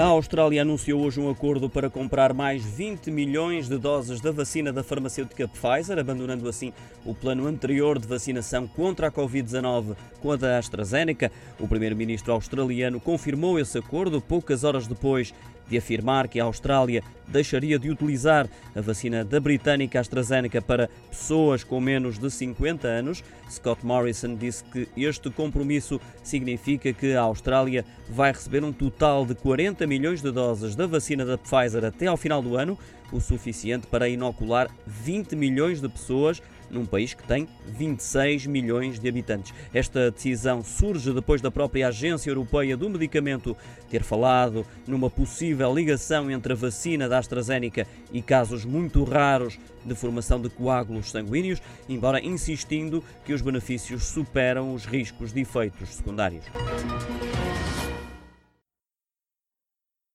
A 0.00 0.04
Austrália 0.04 0.62
anunciou 0.62 1.02
hoje 1.02 1.20
um 1.20 1.28
acordo 1.28 1.68
para 1.68 1.90
comprar 1.90 2.32
mais 2.32 2.64
20 2.64 3.10
milhões 3.10 3.68
de 3.68 3.76
doses 3.76 4.18
da 4.18 4.32
vacina 4.32 4.72
da 4.72 4.82
farmacêutica 4.82 5.46
Pfizer, 5.46 5.98
abandonando 5.98 6.48
assim 6.48 6.72
o 7.04 7.14
plano 7.14 7.46
anterior 7.46 7.98
de 7.98 8.08
vacinação 8.08 8.66
contra 8.66 9.08
a 9.08 9.12
Covid-19 9.12 9.94
com 10.22 10.32
a 10.32 10.36
da 10.36 10.56
AstraZeneca. 10.56 11.30
O 11.58 11.68
primeiro-ministro 11.68 12.32
australiano 12.32 12.98
confirmou 12.98 13.58
esse 13.58 13.76
acordo 13.76 14.22
poucas 14.22 14.64
horas 14.64 14.86
depois 14.86 15.34
de 15.70 15.78
afirmar 15.78 16.28
que 16.28 16.40
a 16.40 16.44
Austrália 16.44 17.02
deixaria 17.28 17.78
de 17.78 17.88
utilizar 17.88 18.48
a 18.74 18.80
vacina 18.80 19.24
da 19.24 19.38
britânica 19.38 20.00
AstraZeneca 20.00 20.60
para 20.60 20.90
pessoas 21.08 21.62
com 21.62 21.80
menos 21.80 22.18
de 22.18 22.28
50 22.28 22.88
anos. 22.88 23.22
Scott 23.48 23.86
Morrison 23.86 24.34
disse 24.34 24.64
que 24.64 24.88
este 24.96 25.30
compromisso 25.30 26.00
significa 26.24 26.92
que 26.92 27.14
a 27.14 27.22
Austrália 27.22 27.84
vai 28.08 28.32
receber 28.32 28.64
um 28.64 28.72
total 28.72 29.24
de 29.24 29.34
40 29.36 29.86
milhões 29.86 30.20
de 30.20 30.32
doses 30.32 30.74
da 30.74 30.86
vacina 30.86 31.24
da 31.24 31.38
Pfizer 31.38 31.84
até 31.84 32.08
ao 32.08 32.16
final 32.16 32.42
do 32.42 32.56
ano, 32.56 32.76
o 33.12 33.20
suficiente 33.20 33.86
para 33.86 34.08
inocular 34.08 34.68
20 34.86 35.34
milhões 35.36 35.80
de 35.80 35.88
pessoas 35.88 36.42
num 36.70 36.86
país 36.86 37.14
que 37.14 37.22
tem 37.22 37.48
26 37.66 38.46
milhões 38.46 38.98
de 38.98 39.08
habitantes. 39.08 39.52
Esta 39.72 40.10
decisão 40.10 40.62
surge 40.62 41.12
depois 41.12 41.40
da 41.40 41.50
própria 41.50 41.88
Agência 41.88 42.30
Europeia 42.30 42.76
do 42.76 42.88
Medicamento 42.88 43.56
ter 43.90 44.02
falado 44.02 44.64
numa 44.86 45.10
possível 45.10 45.74
ligação 45.74 46.30
entre 46.30 46.52
a 46.52 46.56
vacina 46.56 47.08
da 47.08 47.18
AstraZeneca 47.18 47.86
e 48.12 48.22
casos 48.22 48.64
muito 48.64 49.04
raros 49.04 49.58
de 49.84 49.94
formação 49.94 50.40
de 50.40 50.48
coágulos 50.48 51.10
sanguíneos, 51.10 51.60
embora 51.88 52.24
insistindo 52.24 53.02
que 53.24 53.32
os 53.32 53.42
benefícios 53.42 54.04
superam 54.04 54.74
os 54.74 54.84
riscos 54.84 55.32
de 55.32 55.40
efeitos 55.40 55.88
secundários. 55.96 56.44